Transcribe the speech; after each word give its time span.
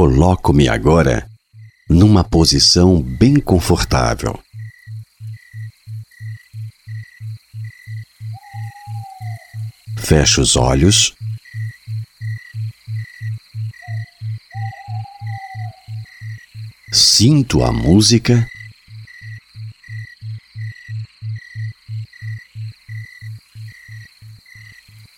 Coloco-me 0.00 0.66
agora 0.66 1.28
numa 1.86 2.24
posição 2.24 3.02
bem 3.02 3.38
confortável. 3.38 4.42
Fecho 9.98 10.40
os 10.40 10.56
olhos. 10.56 11.14
Sinto 16.90 17.62
a 17.62 17.70
música. 17.70 18.48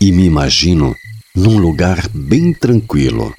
E 0.00 0.10
me 0.10 0.24
imagino 0.24 0.92
num 1.36 1.56
lugar 1.56 2.08
bem 2.08 2.52
tranquilo. 2.52 3.32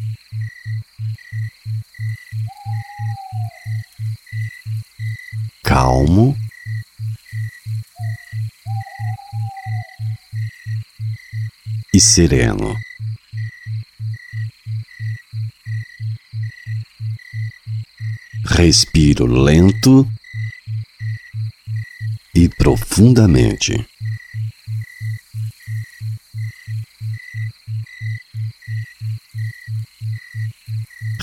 Calmo. 5.64 6.36
E 11.94 12.00
sereno. 12.00 12.76
Respiro 18.46 19.26
lento 19.26 20.08
e 22.36 22.50
profundamente. 22.50 23.93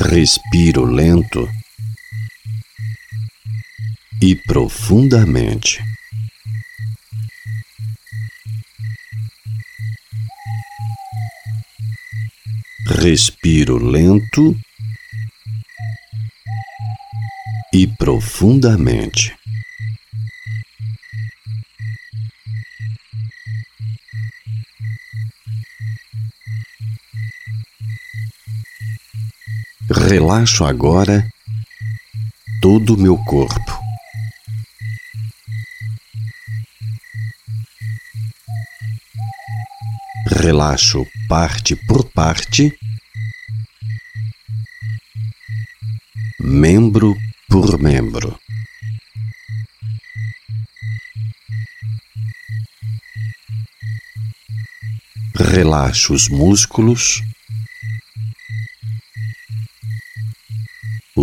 Respiro 0.02 0.86
lento 0.86 1.46
e 4.22 4.34
profundamente. 4.34 5.78
Respiro 12.86 13.76
lento 13.76 14.56
e 17.72 17.86
profundamente. 17.86 19.39
Relaxo 29.92 30.64
agora 30.64 31.28
todo 32.62 32.94
o 32.94 32.96
meu 32.96 33.18
corpo. 33.24 33.80
Relaxo 40.28 41.04
parte 41.28 41.74
por 41.74 42.08
parte, 42.12 42.72
membro 46.38 47.16
por 47.48 47.76
membro. 47.80 48.38
Relaxo 55.34 56.14
os 56.14 56.28
músculos, 56.28 57.20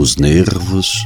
os 0.08 0.16
nervos, 0.16 1.04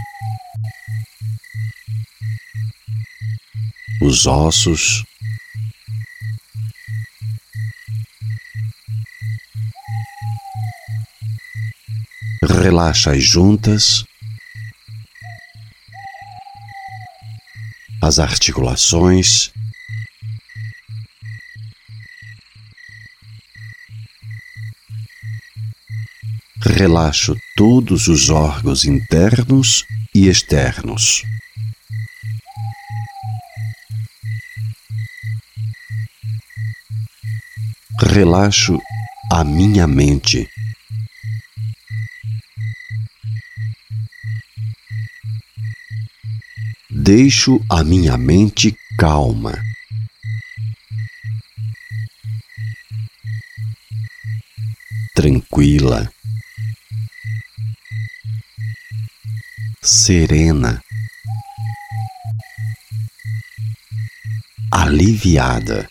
os 4.03 4.27
ossos, 4.27 5.03
relaxa 12.43 13.09
as 13.09 13.23
juntas, 13.23 14.05
as 18.03 18.19
articulações, 18.19 19.51
relaxo 26.81 27.35
todos 27.55 28.07
os 28.07 28.31
órgãos 28.31 28.85
internos 28.85 29.85
e 30.15 30.27
externos. 30.27 31.21
Relaxo 38.01 38.79
a 39.31 39.43
minha 39.43 39.85
mente. 39.85 40.49
Deixo 46.89 47.63
a 47.69 47.83
minha 47.83 48.17
mente 48.17 48.75
calma. 48.97 49.53
Tranquila. 55.13 56.11
Serena. 59.83 60.79
Aliviada. 64.71 65.87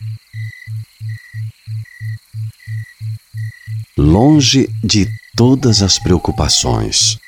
Longe 3.98 4.68
de 4.84 5.08
todas 5.36 5.82
as 5.82 5.98
preocupações. 5.98 7.18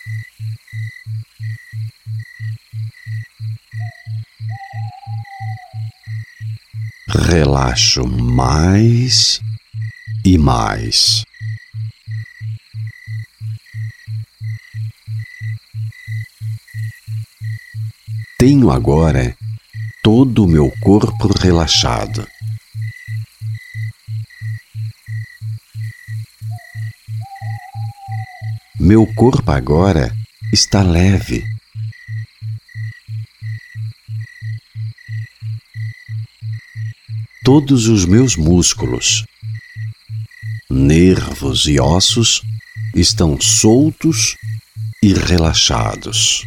relaxo 7.32 8.06
mais 8.06 9.40
e 10.24 10.36
mais. 10.36 11.24
Tenho 18.44 18.72
agora 18.72 19.36
todo 20.02 20.42
o 20.42 20.48
meu 20.48 20.68
corpo 20.80 21.28
relaxado. 21.38 22.26
Meu 28.80 29.06
corpo 29.14 29.48
agora 29.52 30.12
está 30.52 30.82
leve. 30.82 31.44
todos 37.44 37.86
os 37.86 38.04
meus 38.04 38.34
músculos, 38.34 39.24
nervos 40.68 41.68
e 41.68 41.78
ossos 41.78 42.42
estão 42.96 43.40
soltos 43.40 44.36
e 45.00 45.12
relaxados. 45.12 46.44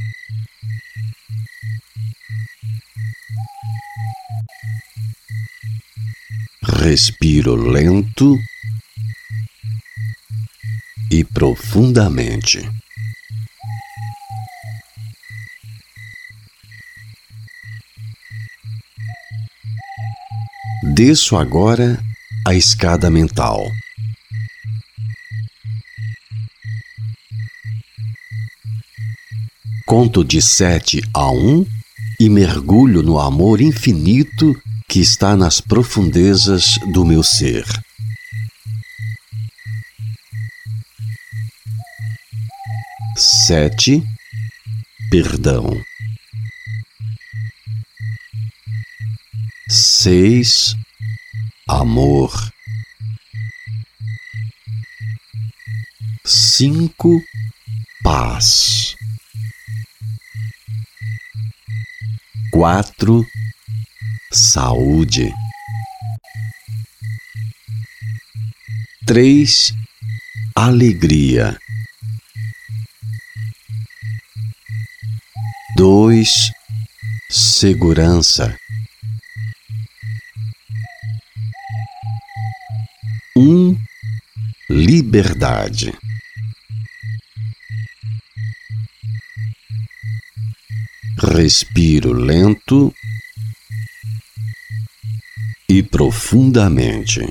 Respiro 6.88 7.56
lento 7.56 8.38
e 11.12 11.24
profundamente. 11.24 12.60
Desço 20.94 21.36
agora 21.36 22.00
a 22.46 22.54
escada 22.54 23.10
mental. 23.10 23.66
Conto 29.88 30.24
de 30.24 30.40
sete 30.40 31.02
a 31.16 31.32
um 31.32 31.66
e 32.20 32.30
mergulho 32.30 33.02
no 33.02 33.18
amor 33.18 33.60
infinito 33.60 34.56
que 34.96 35.02
está 35.02 35.36
nas 35.36 35.60
profundezas 35.60 36.78
do 36.94 37.04
meu 37.04 37.22
ser. 37.22 37.66
Sete, 43.18 44.02
perdão. 45.12 45.70
Seis, 49.68 50.74
amor. 51.68 52.32
cinco 56.26 57.22
Paz. 58.02 58.96
Quatro 62.50 63.26
Saúde. 64.32 65.34
Três 69.06 69.72
Alegria. 70.56 71.58
Dois 75.78 76.52
Segurança. 77.30 78.58
Um 83.38 83.78
Liberdade. 84.70 85.94
Respiro 91.18 92.14
lento 92.14 92.94
e 95.70 95.82
profundamente. 95.82 97.22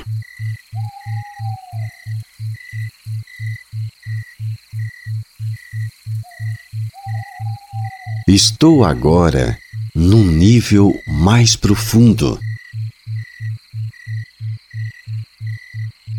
Estou 8.27 8.85
agora 8.85 9.57
num 9.95 10.25
nível 10.25 10.93
mais 11.07 11.55
profundo, 11.55 12.41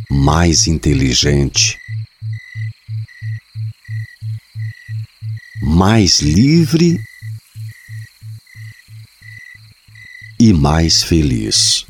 mais 0.10 0.68
inteligente, 0.68 1.78
mais 5.62 6.22
livre 6.22 6.98
e 10.40 10.54
mais 10.54 11.04
feliz. 11.04 11.86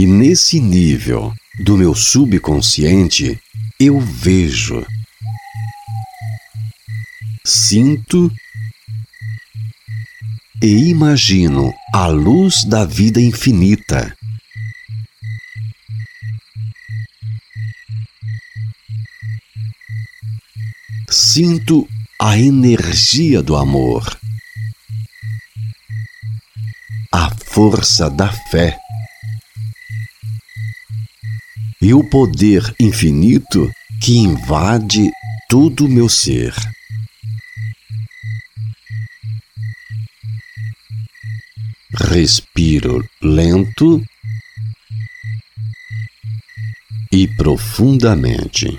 E 0.00 0.06
nesse 0.06 0.58
nível 0.58 1.30
do 1.62 1.76
meu 1.76 1.94
subconsciente, 1.94 3.38
eu 3.78 4.00
vejo, 4.00 4.82
sinto 7.44 8.32
e 10.62 10.88
imagino 10.88 11.70
a 11.92 12.06
luz 12.06 12.64
da 12.64 12.86
vida 12.86 13.20
infinita. 13.20 14.16
Sinto 21.10 21.86
a 22.18 22.38
energia 22.38 23.42
do 23.42 23.54
amor, 23.54 24.18
a 27.12 27.28
força 27.44 28.08
da 28.08 28.32
fé 28.32 28.78
e 31.82 31.94
o 31.94 32.04
poder 32.04 32.62
infinito 32.78 33.70
que 34.02 34.18
invade 34.18 35.10
todo 35.48 35.86
o 35.86 35.88
meu 35.88 36.08
ser. 36.08 36.54
Respiro 41.92 43.04
lento 43.22 44.02
e 47.12 47.26
profundamente. 47.36 48.78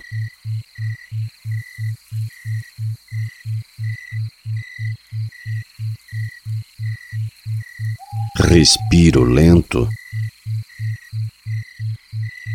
Respiro 8.38 9.24
lento 9.24 9.90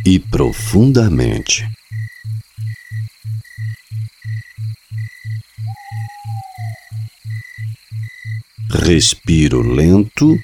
e 0.06 0.20
profundamente. 0.20 1.68
Respiro 8.70 9.62
lento 9.62 10.38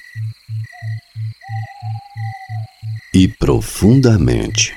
e 3.13 3.29
profundamente. 3.29 4.75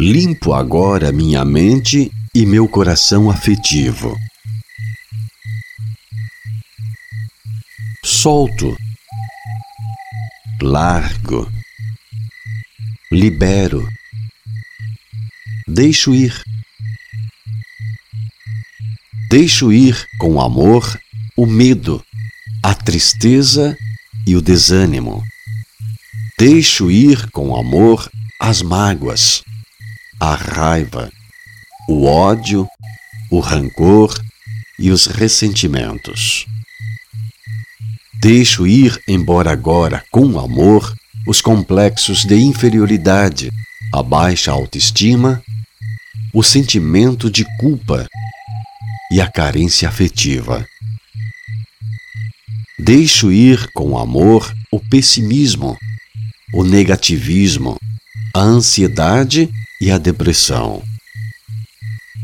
Limpo 0.00 0.52
agora 0.52 1.12
minha 1.12 1.44
mente 1.44 2.10
e 2.34 2.44
meu 2.44 2.68
coração 2.68 3.30
afetivo. 3.30 4.16
Solto, 8.22 8.76
largo, 10.60 11.48
libero, 13.12 13.88
deixo 15.68 16.12
ir. 16.12 16.34
Deixo 19.30 19.72
ir 19.72 20.04
com 20.18 20.40
amor 20.40 20.98
o 21.36 21.46
medo, 21.46 22.04
a 22.64 22.74
tristeza 22.74 23.76
e 24.26 24.34
o 24.34 24.42
desânimo. 24.42 25.22
Deixo 26.36 26.90
ir 26.90 27.30
com 27.30 27.54
amor 27.54 28.10
as 28.40 28.62
mágoas, 28.62 29.44
a 30.18 30.34
raiva, 30.34 31.08
o 31.88 32.04
ódio, 32.04 32.66
o 33.30 33.38
rancor 33.38 34.12
e 34.76 34.90
os 34.90 35.06
ressentimentos. 35.06 36.46
Deixo 38.20 38.66
ir 38.66 39.00
embora 39.06 39.52
agora, 39.52 40.04
com 40.10 40.40
amor, 40.40 40.92
os 41.24 41.40
complexos 41.40 42.24
de 42.24 42.34
inferioridade, 42.34 43.48
a 43.94 44.02
baixa 44.02 44.50
autoestima, 44.50 45.40
o 46.34 46.42
sentimento 46.42 47.30
de 47.30 47.46
culpa 47.60 48.08
e 49.12 49.20
a 49.20 49.30
carência 49.30 49.88
afetiva. 49.88 50.66
Deixo 52.76 53.30
ir 53.30 53.70
com 53.72 53.96
amor 53.96 54.52
o 54.72 54.80
pessimismo, 54.80 55.78
o 56.52 56.64
negativismo, 56.64 57.78
a 58.34 58.40
ansiedade 58.40 59.48
e 59.80 59.92
a 59.92 59.98
depressão. 59.98 60.82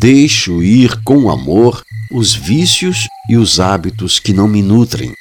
Deixo 0.00 0.60
ir 0.60 1.00
com 1.04 1.30
amor 1.30 1.84
os 2.10 2.34
vícios 2.34 3.06
e 3.30 3.36
os 3.36 3.60
hábitos 3.60 4.18
que 4.18 4.32
não 4.32 4.48
me 4.48 4.60
nutrem 4.60 5.14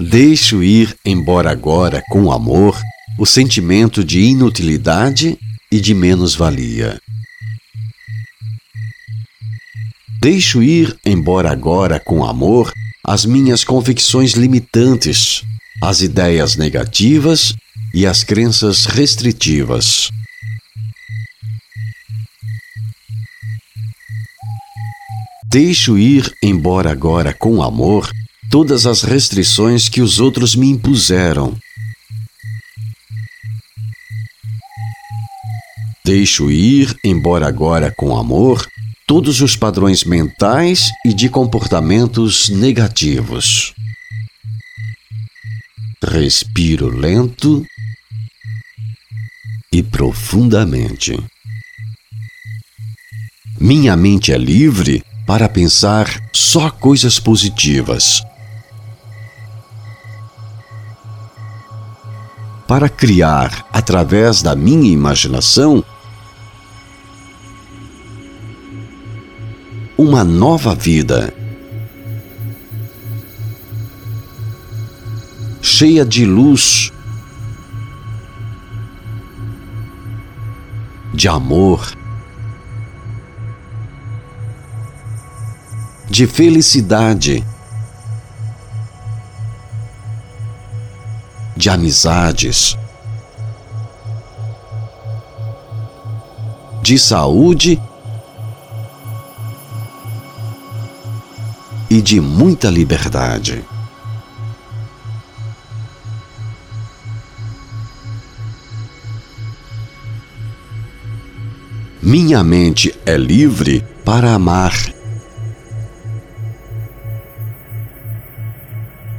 Deixo 0.00 0.62
ir 0.62 0.96
embora 1.04 1.50
agora 1.50 2.02
com 2.08 2.32
amor 2.32 2.74
o 3.18 3.26
sentimento 3.26 4.02
de 4.02 4.18
inutilidade 4.18 5.38
e 5.70 5.78
de 5.78 5.92
menos-valia. 5.92 6.98
Deixo 10.22 10.62
ir 10.62 10.98
embora 11.04 11.52
agora 11.52 12.00
com 12.00 12.24
amor 12.24 12.72
as 13.04 13.26
minhas 13.26 13.62
convicções 13.62 14.32
limitantes, 14.32 15.42
as 15.82 16.00
ideias 16.00 16.56
negativas 16.56 17.54
e 17.92 18.06
as 18.06 18.24
crenças 18.24 18.86
restritivas. 18.86 20.08
Deixo 25.50 25.98
ir 25.98 26.32
embora 26.42 26.90
agora 26.90 27.34
com 27.34 27.62
amor 27.62 28.10
todas 28.50 28.84
as 28.84 29.02
restrições 29.02 29.88
que 29.88 30.02
os 30.02 30.18
outros 30.18 30.56
me 30.56 30.68
impuseram. 30.68 31.56
Deixo 36.04 36.50
ir, 36.50 36.94
embora 37.04 37.46
agora 37.46 37.94
com 37.96 38.18
amor, 38.18 38.66
todos 39.06 39.40
os 39.40 39.54
padrões 39.54 40.02
mentais 40.02 40.90
e 41.06 41.14
de 41.14 41.28
comportamentos 41.28 42.48
negativos. 42.48 43.72
Respiro 46.02 46.88
lento 46.88 47.64
e 49.72 49.82
profundamente. 49.82 51.16
Minha 53.60 53.94
mente 53.96 54.32
é 54.32 54.38
livre 54.38 55.04
para 55.26 55.48
pensar 55.48 56.08
só 56.32 56.70
coisas 56.70 57.20
positivas. 57.20 58.22
Para 62.70 62.88
criar, 62.88 63.66
através 63.72 64.42
da 64.42 64.54
minha 64.54 64.92
imaginação, 64.92 65.84
uma 69.98 70.22
nova 70.22 70.72
vida. 70.72 71.34
Cheia 75.60 76.04
de 76.04 76.24
luz, 76.24 76.92
de 81.12 81.26
amor, 81.26 81.92
de 86.08 86.24
felicidade, 86.24 87.44
de 91.60 91.68
amizades, 91.68 92.74
de 96.82 96.98
saúde 96.98 97.78
e 101.90 102.00
de 102.00 102.18
muita 102.18 102.70
liberdade. 102.70 103.62
Minha 112.02 112.42
mente 112.42 112.98
é 113.04 113.18
livre 113.18 113.84
para 114.02 114.32
amar, 114.32 114.72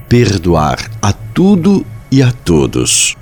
perdoar 0.09 0.89
a 0.99 1.13
tudo 1.13 1.85
e 2.11 2.21
a 2.21 2.31
todos. 2.31 3.15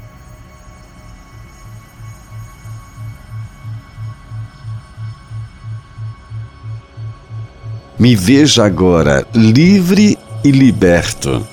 Me 7.99 8.15
veja 8.15 8.63
agora 8.63 9.27
livre 9.33 10.17
e 10.43 10.51
liberto. 10.51 11.45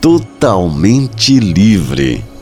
Totalmente 0.00 1.38
livre. 1.40 2.35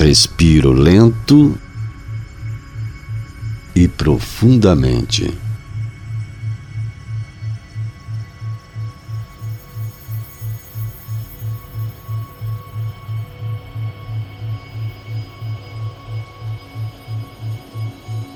Respiro 0.00 0.72
lento 0.72 1.58
e 3.76 3.86
profundamente. 3.86 5.30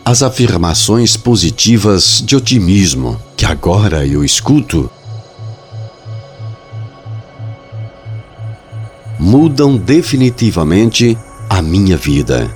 As 0.04 0.23
afirmações 0.23 1.16
positivas 1.16 2.23
de 2.26 2.37
otimismo 2.37 3.18
que 3.38 3.47
agora 3.47 4.06
eu 4.06 4.23
escuto 4.23 4.90
mudam 9.18 9.78
definitivamente 9.78 11.16
a 11.48 11.62
minha 11.62 11.96
vida. 11.96 12.50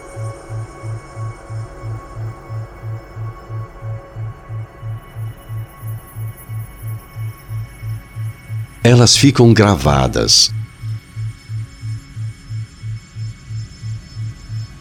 Elas 8.82 9.16
ficam 9.16 9.52
gravadas, 9.52 10.50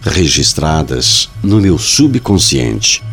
registradas 0.01 1.29
no 1.43 1.59
meu 1.59 1.77
subconsciente. 1.77 3.03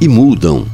E 0.00 0.08
mudam 0.08 0.68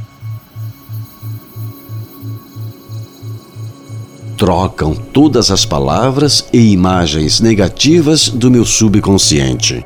trocam 4.41 4.95
todas 4.95 5.51
as 5.51 5.65
palavras 5.65 6.47
e 6.51 6.71
imagens 6.71 7.39
negativas 7.39 8.27
do 8.27 8.49
meu 8.49 8.65
subconsciente. 8.65 9.85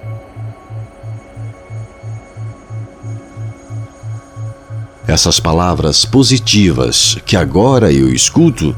Essas 5.05 5.41
palavras 5.41 6.05
positivas 6.05 7.17
que 7.25 7.35
agora 7.35 7.91
eu 7.91 8.07
escuto 8.07 8.73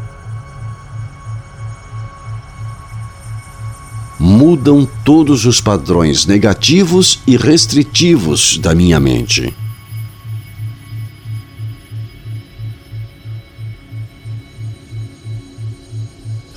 mudam 4.20 4.84
todos 5.06 5.46
os 5.46 5.62
padrões 5.62 6.26
negativos 6.26 7.20
e 7.28 7.38
restritivos 7.38 8.58
da 8.58 8.74
minha 8.74 9.00
mente. 9.00 9.56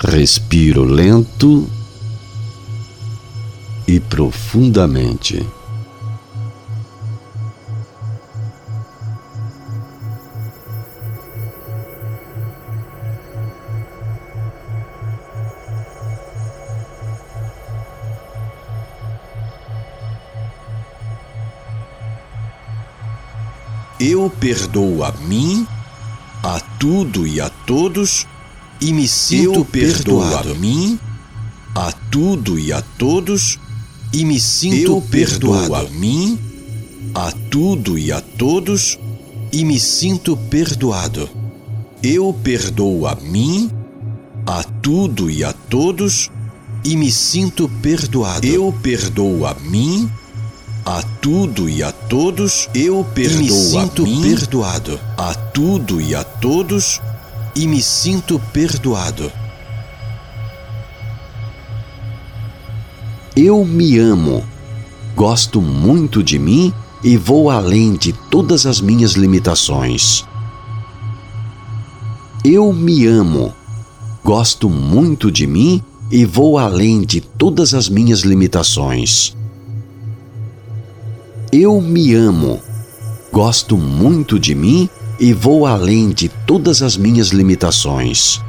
Respiro 0.02 0.82
lento 0.82 1.70
e 3.86 4.00
profundamente. 4.00 5.46
Eu 24.00 24.30
perdoo 24.30 25.04
a 25.04 25.12
mim, 25.12 25.66
a 26.42 26.58
tudo 26.78 27.26
e 27.26 27.38
a 27.38 27.50
todos 27.50 28.26
e 28.80 28.92
me 28.92 29.06
sinto 29.06 29.64
perdoado. 29.64 30.52
a 30.52 30.54
mim, 30.54 30.98
a 31.74 31.92
tudo 32.10 32.58
e 32.58 32.72
a 32.72 32.80
todos, 32.80 33.58
e 34.12 34.24
me 34.24 34.40
sinto 34.40 35.00
perdoado 35.02 35.74
a 35.74 35.82
mim, 35.90 36.38
a 37.14 37.30
tudo 37.50 37.98
e 37.98 38.10
a 38.10 38.20
todos, 38.20 38.98
e 39.52 39.64
me 39.64 39.78
sinto 39.78 40.36
perdoado. 40.36 41.28
Eu 42.02 42.34
perdoo 42.42 43.06
a 43.06 43.14
mim, 43.16 43.70
a 44.46 44.62
tudo 44.62 45.30
e 45.30 45.44
a 45.44 45.52
todos, 45.52 46.30
e 46.82 46.96
me 46.96 47.12
sinto 47.12 47.68
perdoado. 47.82 48.46
Eu 48.46 48.74
perdoo 48.82 49.46
a 49.46 49.54
mim, 49.54 50.10
a 50.84 51.02
tudo 51.20 51.68
e 51.68 51.82
a 51.82 51.92
todos, 51.92 52.68
eu 52.74 53.04
perdoo 53.14 53.38
e 53.38 53.42
me 53.42 53.50
sinto 53.50 54.02
a 54.02 54.06
mim, 54.06 54.22
perdoado. 54.22 55.00
A 55.16 55.34
tudo 55.34 56.00
e 56.00 56.14
a 56.14 56.24
todos, 56.24 57.00
e 57.54 57.66
me 57.66 57.82
sinto 57.82 58.40
perdoado. 58.52 59.30
Eu 63.36 63.64
me 63.64 63.98
amo, 63.98 64.44
gosto 65.14 65.60
muito 65.60 66.22
de 66.22 66.38
mim 66.38 66.72
e 67.02 67.16
vou 67.16 67.50
além 67.50 67.94
de 67.94 68.12
todas 68.12 68.66
as 68.66 68.80
minhas 68.80 69.12
limitações. 69.12 70.24
Eu 72.44 72.72
me 72.72 73.06
amo, 73.06 73.54
gosto 74.24 74.68
muito 74.68 75.30
de 75.30 75.46
mim 75.46 75.82
e 76.10 76.24
vou 76.24 76.58
além 76.58 77.02
de 77.02 77.20
todas 77.20 77.72
as 77.72 77.88
minhas 77.88 78.20
limitações. 78.20 79.36
Eu 81.52 81.80
me 81.80 82.14
amo, 82.14 82.60
gosto 83.32 83.76
muito 83.76 84.38
de 84.38 84.54
mim 84.54 84.88
e 85.20 85.34
vou 85.34 85.66
além 85.66 86.08
de 86.08 86.30
todas 86.30 86.82
as 86.82 86.96
minhas 86.96 87.28
limitações. 87.28 88.40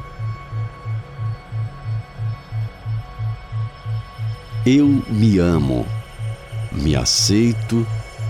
Eu 4.65 5.03
me 5.09 5.37
amo, 5.37 5.85
me 6.71 6.95
aceito 6.95 7.85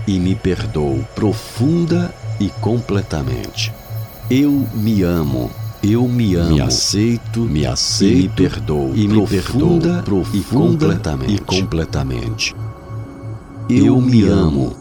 e 0.08 0.18
me 0.18 0.34
perdoo 0.34 1.06
profunda 1.14 2.12
e 2.40 2.48
completamente. 2.48 3.72
Eu 4.28 4.66
me 4.74 5.02
amo, 5.02 5.48
eu 5.82 6.08
me 6.08 6.34
amo, 6.34 6.54
me 6.54 6.60
aceito, 6.60 7.40
me 7.40 7.64
aceito 7.64 8.14
e 8.14 8.22
me 8.22 8.28
perdoo 8.28 8.92
e 8.94 9.06
me 9.06 9.26
perdoo 9.26 10.02
profunda 10.02 10.34
e 10.34 10.40
completamente. 10.42 11.34
E 11.34 11.38
completamente. 11.38 12.56
Eu 13.68 14.00
me 14.00 14.26
amo, 14.26 14.74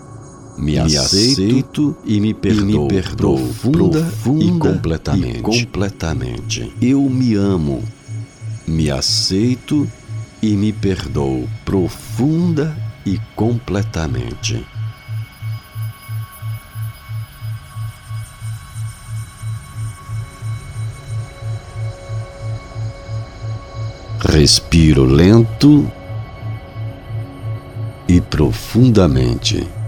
me, 0.61 0.73
me 0.73 0.97
aceito, 0.97 1.97
e 2.05 2.19
me 2.19 2.33
perdoo, 2.35 2.61
e 2.61 2.65
me 2.65 2.87
perdoo 2.87 3.35
profunda, 3.35 3.99
profunda 3.99 4.45
e, 4.45 4.57
completamente. 4.59 5.37
e 5.37 5.41
completamente. 5.41 6.73
Eu 6.79 7.09
me 7.09 7.33
amo, 7.33 7.83
me 8.67 8.91
aceito 8.91 9.89
e 10.41 10.55
me 10.55 10.71
perdoo 10.71 11.49
profunda 11.65 12.77
e 13.03 13.19
completamente. 13.35 14.63
Respiro 24.23 25.03
lento 25.03 25.91
e 28.07 28.21
profundamente. 28.21 29.80